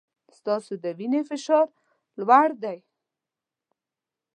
[0.37, 1.67] ستاسو د وینې فشار
[2.19, 2.77] لوړ دی.